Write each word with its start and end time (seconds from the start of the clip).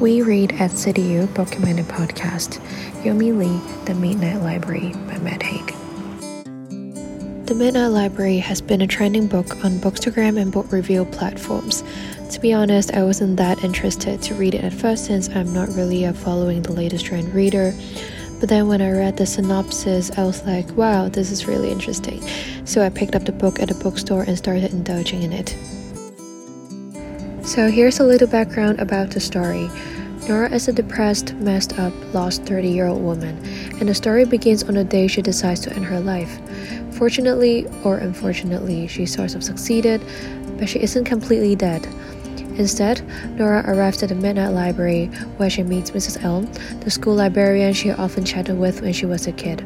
We 0.00 0.22
read 0.22 0.50
at 0.54 0.72
CityU 0.72 1.32
Book 1.34 1.52
Community 1.52 1.88
Podcast, 1.88 2.58
Yomi 3.04 3.36
Li, 3.36 3.84
The 3.84 3.94
Midnight 3.94 4.42
Library 4.42 4.90
by 5.06 5.18
Matt 5.18 5.40
Haig. 5.40 5.72
The 7.46 7.54
Midnight 7.54 7.86
Library 7.86 8.38
has 8.38 8.60
been 8.60 8.82
a 8.82 8.88
trending 8.88 9.28
book 9.28 9.64
on 9.64 9.78
Bookstagram 9.78 10.36
and 10.36 10.50
book 10.50 10.72
review 10.72 11.04
platforms. 11.04 11.84
To 12.32 12.40
be 12.40 12.52
honest, 12.52 12.92
I 12.92 13.04
wasn't 13.04 13.36
that 13.36 13.62
interested 13.62 14.20
to 14.22 14.34
read 14.34 14.56
it 14.56 14.64
at 14.64 14.72
first 14.72 15.04
since 15.04 15.28
I'm 15.28 15.54
not 15.54 15.68
really 15.68 16.02
a 16.02 16.12
following 16.12 16.62
the 16.62 16.72
latest 16.72 17.06
trend 17.06 17.32
reader. 17.32 17.72
But 18.40 18.48
then 18.48 18.66
when 18.66 18.82
I 18.82 18.90
read 18.90 19.16
the 19.16 19.26
synopsis, 19.26 20.10
I 20.18 20.24
was 20.24 20.44
like, 20.44 20.68
wow, 20.76 21.08
this 21.08 21.30
is 21.30 21.46
really 21.46 21.70
interesting. 21.70 22.20
So 22.64 22.82
I 22.82 22.88
picked 22.88 23.14
up 23.14 23.26
the 23.26 23.32
book 23.32 23.60
at 23.60 23.70
a 23.70 23.74
bookstore 23.76 24.24
and 24.24 24.36
started 24.36 24.72
indulging 24.72 25.22
in 25.22 25.32
it. 25.32 25.56
So 27.44 27.70
here's 27.70 28.00
a 28.00 28.04
little 28.04 28.26
background 28.26 28.80
about 28.80 29.10
the 29.10 29.20
story. 29.20 29.70
Nora 30.26 30.50
is 30.50 30.66
a 30.66 30.72
depressed, 30.72 31.34
messed 31.34 31.78
up, 31.78 31.92
lost 32.14 32.44
30 32.44 32.70
year 32.70 32.86
old 32.86 33.02
woman, 33.02 33.36
and 33.78 33.86
the 33.86 33.94
story 33.94 34.24
begins 34.24 34.62
on 34.62 34.74
the 34.74 34.82
day 34.82 35.06
she 35.08 35.20
decides 35.20 35.60
to 35.60 35.72
end 35.74 35.84
her 35.84 36.00
life. 36.00 36.40
Fortunately 36.92 37.66
or 37.84 37.98
unfortunately, 37.98 38.86
she 38.86 39.04
sort 39.04 39.34
of 39.34 39.44
succeeded, 39.44 40.02
but 40.56 40.70
she 40.70 40.80
isn't 40.80 41.04
completely 41.04 41.54
dead. 41.54 41.86
Instead, 42.56 43.06
Nora 43.36 43.62
arrives 43.66 44.02
at 44.02 44.08
the 44.08 44.14
Midnight 44.14 44.54
Library 44.54 45.06
where 45.36 45.50
she 45.50 45.62
meets 45.62 45.90
Mrs. 45.90 46.24
Elm, 46.24 46.50
the 46.80 46.90
school 46.90 47.14
librarian 47.14 47.74
she 47.74 47.90
often 47.90 48.24
chatted 48.24 48.58
with 48.58 48.80
when 48.80 48.94
she 48.94 49.04
was 49.04 49.26
a 49.26 49.32
kid. 49.32 49.62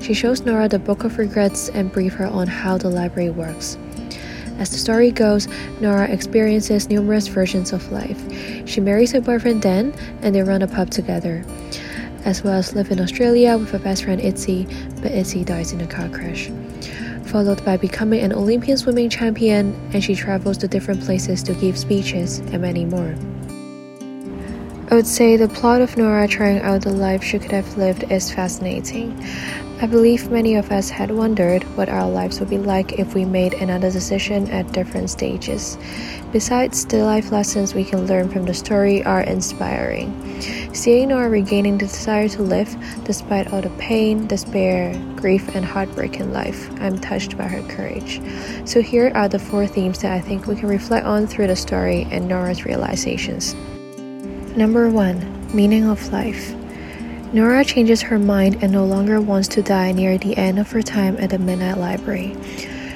She 0.00 0.14
shows 0.14 0.40
Nora 0.40 0.70
the 0.70 0.78
Book 0.78 1.04
of 1.04 1.18
Regrets 1.18 1.68
and 1.68 1.92
briefs 1.92 2.16
her 2.16 2.26
on 2.26 2.46
how 2.46 2.78
the 2.78 2.88
library 2.88 3.30
works. 3.30 3.76
As 4.60 4.68
the 4.68 4.76
story 4.76 5.10
goes, 5.10 5.48
Nora 5.80 6.10
experiences 6.10 6.90
numerous 6.90 7.28
versions 7.28 7.72
of 7.72 7.90
life. 7.90 8.20
She 8.68 8.78
marries 8.78 9.10
her 9.12 9.20
boyfriend 9.22 9.62
Dan, 9.62 9.94
and 10.20 10.34
they 10.34 10.42
run 10.42 10.60
a 10.60 10.68
pub 10.68 10.90
together, 10.90 11.42
as 12.26 12.44
well 12.44 12.52
as 12.52 12.74
live 12.74 12.90
in 12.90 13.00
Australia 13.00 13.56
with 13.56 13.70
her 13.70 13.78
best 13.78 14.04
friend 14.04 14.20
Izzy, 14.20 14.68
but 15.00 15.12
Izzy 15.12 15.44
dies 15.44 15.72
in 15.72 15.80
a 15.80 15.86
car 15.86 16.10
crash. 16.10 16.50
Followed 17.24 17.64
by 17.64 17.78
becoming 17.78 18.20
an 18.20 18.34
Olympian 18.34 18.76
swimming 18.76 19.08
champion, 19.08 19.74
and 19.94 20.04
she 20.04 20.14
travels 20.14 20.58
to 20.58 20.68
different 20.68 21.00
places 21.00 21.42
to 21.44 21.54
give 21.54 21.78
speeches 21.78 22.40
and 22.40 22.60
many 22.60 22.84
more. 22.84 23.14
I 24.90 24.96
would 24.96 25.06
say 25.06 25.36
the 25.36 25.46
plot 25.46 25.82
of 25.82 25.96
Nora 25.96 26.26
trying 26.26 26.62
out 26.62 26.82
the 26.82 26.90
life 26.90 27.22
she 27.22 27.38
could 27.38 27.52
have 27.52 27.78
lived 27.78 28.10
is 28.10 28.32
fascinating. 28.32 29.24
I 29.80 29.86
believe 29.86 30.32
many 30.32 30.56
of 30.56 30.72
us 30.72 30.90
had 30.90 31.12
wondered 31.12 31.62
what 31.76 31.88
our 31.88 32.10
lives 32.10 32.40
would 32.40 32.50
be 32.50 32.58
like 32.58 32.98
if 32.98 33.14
we 33.14 33.24
made 33.24 33.54
another 33.54 33.88
decision 33.88 34.50
at 34.50 34.72
different 34.72 35.08
stages. 35.08 35.78
Besides, 36.32 36.84
the 36.86 37.04
life 37.04 37.30
lessons 37.30 37.72
we 37.72 37.84
can 37.84 38.08
learn 38.08 38.30
from 38.30 38.46
the 38.46 38.52
story 38.52 39.04
are 39.04 39.20
inspiring. 39.20 40.10
Seeing 40.74 41.10
Nora 41.10 41.30
regaining 41.30 41.78
the 41.78 41.86
desire 41.86 42.28
to 42.30 42.42
live 42.42 42.74
despite 43.04 43.52
all 43.52 43.62
the 43.62 43.70
pain, 43.78 44.26
despair, 44.26 44.92
grief, 45.14 45.54
and 45.54 45.64
heartbreak 45.64 46.18
in 46.18 46.32
life, 46.32 46.68
I'm 46.80 46.98
touched 46.98 47.38
by 47.38 47.44
her 47.44 47.62
courage. 47.68 48.20
So, 48.64 48.82
here 48.82 49.12
are 49.14 49.28
the 49.28 49.38
four 49.38 49.68
themes 49.68 50.00
that 50.00 50.10
I 50.10 50.20
think 50.20 50.48
we 50.48 50.56
can 50.56 50.68
reflect 50.68 51.06
on 51.06 51.28
through 51.28 51.46
the 51.46 51.54
story 51.54 52.08
and 52.10 52.26
Nora's 52.26 52.64
realizations. 52.64 53.54
Number 54.56 54.90
one, 54.90 55.54
meaning 55.54 55.88
of 55.88 56.12
life. 56.12 56.52
Nora 57.32 57.64
changes 57.64 58.02
her 58.02 58.18
mind 58.18 58.58
and 58.62 58.72
no 58.72 58.84
longer 58.84 59.20
wants 59.20 59.46
to 59.48 59.62
die 59.62 59.92
near 59.92 60.18
the 60.18 60.36
end 60.36 60.58
of 60.58 60.72
her 60.72 60.82
time 60.82 61.16
at 61.18 61.30
the 61.30 61.38
Midnight 61.38 61.78
Library. 61.78 62.36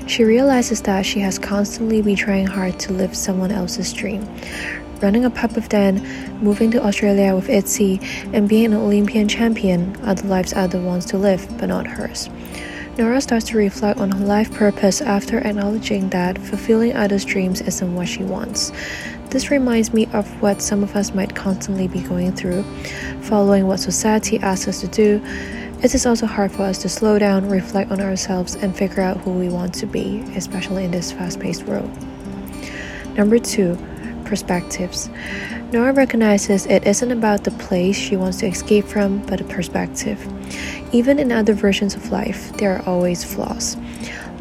She 0.08 0.24
realizes 0.24 0.82
that 0.82 1.06
she 1.06 1.20
has 1.20 1.38
constantly 1.38 2.02
been 2.02 2.16
trying 2.16 2.48
hard 2.48 2.80
to 2.80 2.92
live 2.92 3.16
someone 3.16 3.52
else's 3.52 3.92
dream. 3.92 4.28
Running 5.00 5.24
a 5.24 5.30
pub 5.30 5.52
with 5.52 5.68
Dan, 5.68 6.04
moving 6.42 6.72
to 6.72 6.84
Australia 6.84 7.36
with 7.36 7.48
Izzy, 7.48 8.00
and 8.32 8.48
being 8.48 8.66
an 8.66 8.74
Olympian 8.74 9.28
champion 9.28 9.94
are 10.04 10.16
the 10.16 10.26
lives 10.26 10.52
other 10.54 10.80
wants 10.80 11.06
to 11.06 11.18
live, 11.18 11.46
but 11.58 11.66
not 11.66 11.86
hers. 11.86 12.28
Nora 12.98 13.20
starts 13.20 13.46
to 13.46 13.56
reflect 13.56 13.98
on 13.98 14.10
her 14.12 14.24
life 14.24 14.52
purpose 14.52 15.00
after 15.00 15.38
acknowledging 15.38 16.10
that 16.10 16.38
fulfilling 16.38 16.94
others' 16.94 17.24
dreams 17.24 17.60
isn't 17.60 17.94
what 17.94 18.08
she 18.08 18.22
wants. 18.22 18.72
This 19.34 19.50
reminds 19.50 19.92
me 19.92 20.06
of 20.12 20.40
what 20.40 20.62
some 20.62 20.84
of 20.84 20.94
us 20.94 21.12
might 21.12 21.34
constantly 21.34 21.88
be 21.88 22.00
going 22.02 22.36
through, 22.36 22.62
following 23.22 23.66
what 23.66 23.80
society 23.80 24.38
asks 24.38 24.68
us 24.68 24.80
to 24.82 24.86
do. 24.86 25.20
It 25.82 25.92
is 25.92 26.06
also 26.06 26.24
hard 26.24 26.52
for 26.52 26.62
us 26.62 26.78
to 26.82 26.88
slow 26.88 27.18
down, 27.18 27.50
reflect 27.50 27.90
on 27.90 28.00
ourselves, 28.00 28.54
and 28.54 28.76
figure 28.76 29.02
out 29.02 29.16
who 29.16 29.32
we 29.32 29.48
want 29.48 29.74
to 29.74 29.86
be, 29.86 30.20
especially 30.36 30.84
in 30.84 30.92
this 30.92 31.10
fast 31.10 31.40
paced 31.40 31.64
world. 31.64 31.90
Number 33.16 33.40
two, 33.40 33.76
perspectives. 34.24 35.10
Nora 35.72 35.92
recognizes 35.92 36.66
it 36.66 36.86
isn't 36.86 37.10
about 37.10 37.42
the 37.42 37.50
place 37.50 37.96
she 37.96 38.16
wants 38.16 38.38
to 38.38 38.46
escape 38.46 38.84
from, 38.84 39.18
but 39.26 39.40
a 39.40 39.44
perspective. 39.44 40.24
Even 40.94 41.18
in 41.18 41.32
other 41.32 41.54
versions 41.54 41.96
of 41.96 42.12
life, 42.12 42.52
there 42.58 42.76
are 42.76 42.88
always 42.88 43.24
flaws. 43.24 43.76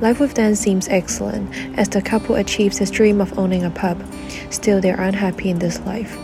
Life 0.04 0.20
with 0.20 0.34
Dan 0.34 0.54
seems 0.58 0.90
excellent 0.90 1.50
as 1.80 1.88
the 1.88 2.02
couple 2.02 2.36
achieves 2.36 2.78
his 2.78 2.92
dream 2.92 3.22
of 3.22 3.40
owning 3.40 3.64
a 3.64 3.70
pub. 3.70 4.04
Still, 4.50 4.82
they 4.82 4.92
are 4.92 5.00
unhappy 5.00 5.50
in 5.50 5.60
this 5.60 5.80
life. 5.86 6.20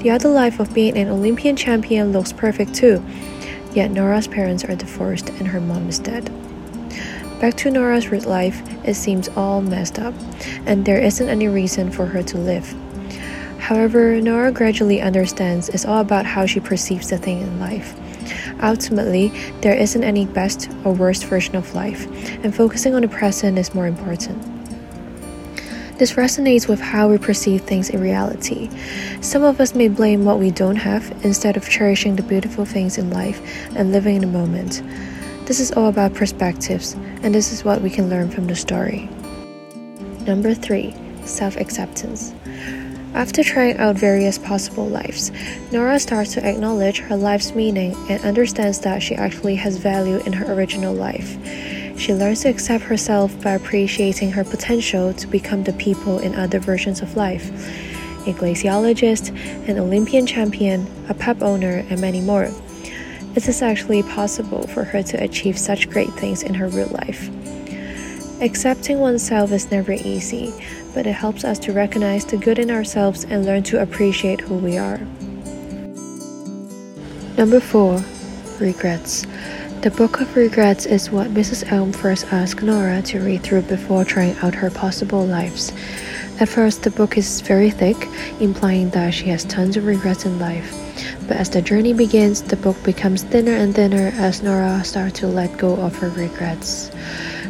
The 0.00 0.10
other 0.10 0.28
life 0.28 0.58
of 0.58 0.74
being 0.74 0.98
an 0.98 1.06
Olympian 1.06 1.54
champion 1.54 2.10
looks 2.10 2.32
perfect 2.32 2.74
too, 2.74 3.04
yet 3.72 3.92
Nora's 3.92 4.26
parents 4.26 4.64
are 4.64 4.74
divorced 4.74 5.28
and 5.28 5.46
her 5.46 5.60
mom 5.60 5.88
is 5.88 6.00
dead. 6.00 6.24
Back 7.38 7.54
to 7.58 7.70
Nora's 7.70 8.08
real 8.08 8.28
life, 8.28 8.60
it 8.84 8.94
seems 8.94 9.28
all 9.36 9.62
messed 9.62 10.00
up, 10.00 10.14
and 10.66 10.84
there 10.84 10.98
isn't 10.98 11.28
any 11.28 11.46
reason 11.46 11.92
for 11.92 12.06
her 12.06 12.24
to 12.24 12.36
live. 12.36 12.74
However, 13.60 14.20
Nora 14.20 14.50
gradually 14.50 15.00
understands 15.00 15.68
it's 15.68 15.86
all 15.86 16.00
about 16.00 16.26
how 16.26 16.46
she 16.46 16.58
perceives 16.58 17.10
the 17.10 17.18
thing 17.18 17.42
in 17.42 17.60
life. 17.60 17.94
Ultimately, 18.62 19.28
there 19.60 19.74
isn't 19.74 20.04
any 20.04 20.26
best 20.26 20.70
or 20.84 20.92
worst 20.92 21.24
version 21.24 21.56
of 21.56 21.74
life, 21.74 22.06
and 22.44 22.54
focusing 22.54 22.94
on 22.94 23.02
the 23.02 23.08
present 23.08 23.58
is 23.58 23.74
more 23.74 23.86
important. 23.86 24.42
This 25.98 26.14
resonates 26.14 26.66
with 26.66 26.80
how 26.80 27.08
we 27.08 27.18
perceive 27.18 27.62
things 27.62 27.88
in 27.88 28.00
reality. 28.00 28.68
Some 29.20 29.44
of 29.44 29.60
us 29.60 29.76
may 29.76 29.86
blame 29.86 30.24
what 30.24 30.40
we 30.40 30.50
don't 30.50 30.76
have 30.76 31.08
instead 31.24 31.56
of 31.56 31.68
cherishing 31.68 32.16
the 32.16 32.22
beautiful 32.22 32.64
things 32.64 32.98
in 32.98 33.10
life 33.10 33.40
and 33.76 33.92
living 33.92 34.16
in 34.16 34.22
the 34.22 34.26
moment. 34.26 34.82
This 35.46 35.60
is 35.60 35.70
all 35.72 35.88
about 35.88 36.14
perspectives, 36.14 36.94
and 37.22 37.32
this 37.32 37.52
is 37.52 37.64
what 37.64 37.80
we 37.80 37.90
can 37.90 38.10
learn 38.10 38.30
from 38.30 38.48
the 38.48 38.56
story. 38.56 39.08
Number 40.26 40.52
three, 40.52 40.94
self 41.26 41.56
acceptance. 41.56 42.34
After 43.14 43.44
trying 43.44 43.76
out 43.76 43.96
various 43.96 44.38
possible 44.38 44.88
lives, 44.88 45.30
Nora 45.70 46.00
starts 46.00 46.34
to 46.34 46.44
acknowledge 46.44 46.98
her 46.98 47.16
life's 47.16 47.54
meaning 47.54 47.94
and 48.10 48.22
understands 48.24 48.80
that 48.80 49.04
she 49.04 49.14
actually 49.14 49.54
has 49.54 49.76
value 49.76 50.16
in 50.26 50.32
her 50.32 50.52
original 50.52 50.92
life. 50.92 51.38
She 51.96 52.12
learns 52.12 52.42
to 52.42 52.48
accept 52.48 52.82
herself 52.82 53.40
by 53.40 53.52
appreciating 53.52 54.32
her 54.32 54.42
potential 54.42 55.14
to 55.14 55.26
become 55.28 55.62
the 55.62 55.72
people 55.74 56.18
in 56.18 56.34
other 56.34 56.58
versions 56.58 57.00
of 57.00 57.16
life 57.16 57.50
a 58.26 58.32
glaciologist, 58.32 59.28
an 59.68 59.78
Olympian 59.78 60.26
champion, 60.26 60.86
a 61.10 61.14
pub 61.14 61.42
owner, 61.42 61.84
and 61.90 62.00
many 62.00 62.22
more. 62.22 62.50
It 63.36 63.46
is 63.46 63.60
actually 63.60 64.02
possible 64.02 64.66
for 64.68 64.82
her 64.82 65.02
to 65.02 65.22
achieve 65.22 65.58
such 65.58 65.90
great 65.90 66.10
things 66.14 66.42
in 66.42 66.54
her 66.54 66.68
real 66.68 66.88
life. 66.88 67.28
Accepting 68.40 68.98
oneself 68.98 69.52
is 69.52 69.70
never 69.70 69.92
easy, 69.92 70.54
but 70.94 71.06
it 71.06 71.12
helps 71.12 71.44
us 71.44 71.58
to 71.58 71.72
recognize 71.72 72.24
the 72.24 72.36
good 72.36 72.58
in 72.58 72.70
ourselves 72.70 73.24
and 73.24 73.44
learn 73.44 73.62
to 73.64 73.82
appreciate 73.82 74.40
who 74.40 74.54
we 74.54 74.78
are. 74.78 74.98
Number 77.36 77.60
4 77.60 78.02
Regrets. 78.60 79.26
The 79.82 79.90
Book 79.90 80.20
of 80.20 80.34
Regrets 80.34 80.86
is 80.86 81.10
what 81.10 81.34
Mrs. 81.34 81.70
Elm 81.70 81.92
first 81.92 82.32
asked 82.32 82.62
Nora 82.62 83.02
to 83.02 83.20
read 83.20 83.42
through 83.42 83.62
before 83.62 84.04
trying 84.04 84.34
out 84.38 84.54
her 84.54 84.70
possible 84.70 85.26
lives. 85.26 85.72
At 86.40 86.48
first, 86.48 86.84
the 86.84 86.90
book 86.90 87.18
is 87.18 87.42
very 87.42 87.70
thick, 87.70 88.08
implying 88.40 88.90
that 88.90 89.12
she 89.12 89.26
has 89.26 89.44
tons 89.44 89.76
of 89.76 89.84
regrets 89.84 90.24
in 90.24 90.38
life. 90.38 90.72
But 91.28 91.36
as 91.36 91.50
the 91.50 91.60
journey 91.60 91.92
begins, 91.92 92.42
the 92.42 92.56
book 92.56 92.82
becomes 92.82 93.24
thinner 93.24 93.52
and 93.52 93.74
thinner 93.74 94.12
as 94.16 94.42
Nora 94.42 94.82
starts 94.84 95.20
to 95.20 95.26
let 95.26 95.58
go 95.58 95.74
of 95.74 95.96
her 95.98 96.08
regrets. 96.10 96.90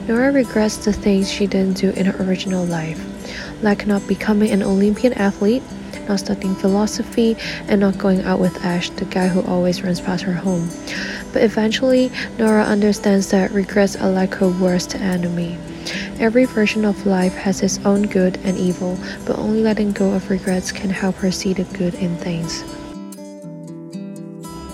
Nora 0.06 0.32
regrets 0.32 0.84
the 0.84 0.92
things 0.92 1.30
she 1.30 1.46
didn't 1.46 1.78
do 1.78 1.90
in 1.90 2.06
her 2.06 2.24
original 2.24 2.64
life 2.64 3.00
like 3.64 3.86
not 3.86 4.06
becoming 4.06 4.50
an 4.50 4.62
Olympian 4.62 5.14
athlete, 5.14 5.62
not 6.06 6.20
studying 6.20 6.54
philosophy, 6.54 7.36
and 7.66 7.80
not 7.80 7.98
going 7.98 8.20
out 8.22 8.38
with 8.38 8.64
Ash, 8.64 8.90
the 8.90 9.06
guy 9.06 9.26
who 9.26 9.42
always 9.42 9.82
runs 9.82 10.00
past 10.00 10.22
her 10.22 10.34
home. 10.34 10.68
But 11.32 11.42
eventually, 11.42 12.12
Nora 12.38 12.62
understands 12.62 13.30
that 13.30 13.50
regrets 13.50 13.96
are 13.96 14.10
like 14.10 14.34
her 14.34 14.48
worst 14.48 14.94
enemy. 14.94 15.56
Every 16.18 16.44
version 16.44 16.84
of 16.84 17.06
life 17.06 17.34
has 17.34 17.62
its 17.62 17.78
own 17.84 18.02
good 18.02 18.38
and 18.44 18.56
evil, 18.56 18.98
but 19.26 19.38
only 19.38 19.62
letting 19.62 19.92
go 19.92 20.12
of 20.12 20.30
regrets 20.30 20.70
can 20.70 20.90
help 20.90 21.16
her 21.16 21.30
see 21.30 21.52
the 21.54 21.64
good 21.76 21.94
in 21.94 22.16
things. 22.16 22.62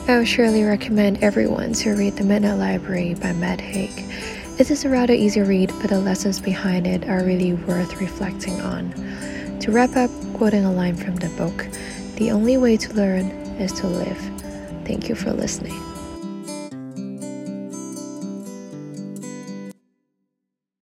I 0.09 0.19
would 0.19 0.29
surely 0.29 0.65
recommend 0.65 1.23
everyone 1.23 1.73
to 1.75 1.91
read 1.91 2.17
The 2.17 2.25
Midnight 2.25 2.59
Library 2.59 3.15
by 3.15 3.33
Matt 3.33 3.61
Haig. 3.61 4.40
It 4.61 4.71
is 4.71 4.85
a 4.85 4.91
rather 4.91 5.15
easy 5.15 5.41
read, 5.41 5.73
but 5.81 5.89
the 5.89 5.99
lessons 5.99 6.39
behind 6.39 6.87
it 6.87 7.09
are 7.09 7.25
really 7.25 7.55
worth 7.55 7.99
reflecting 7.99 8.61
on. 8.61 8.91
To 9.61 9.73
wrap 9.73 9.97
up, 9.97 10.11
quoting 10.35 10.67
a 10.67 10.71
line 10.71 10.97
from 10.97 11.17
the 11.17 11.31
book 11.31 11.67
The 12.17 12.31
only 12.31 12.59
way 12.59 12.77
to 12.77 12.93
learn 12.93 13.31
is 13.59 13.73
to 13.81 13.87
live. 13.87 14.19
Thank 14.85 15.09
you 15.09 15.15
for 15.15 15.33
listening. 15.33 15.90